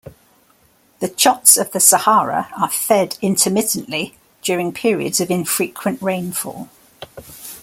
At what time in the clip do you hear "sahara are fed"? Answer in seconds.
1.79-3.19